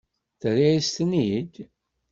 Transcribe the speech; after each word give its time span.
Terra-yasen-ten-id? 0.39 1.53